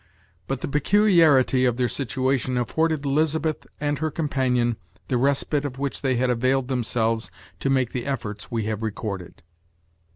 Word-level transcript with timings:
But 0.47 0.61
the 0.61 0.67
peculiarity 0.67 1.63
of 1.65 1.77
their 1.77 1.87
situation 1.87 2.57
afforded 2.57 3.05
Elizabeth 3.05 3.67
and 3.79 3.99
her 3.99 4.09
companion 4.09 4.77
the 5.09 5.17
respite 5.19 5.63
of 5.63 5.77
which 5.77 6.01
they 6.01 6.15
had 6.15 6.31
availed 6.31 6.69
themselves 6.69 7.29
to 7.59 7.69
make 7.69 7.91
the 7.91 8.07
efforts 8.07 8.49
we 8.49 8.63
have 8.63 8.81
recorded. 8.81 9.43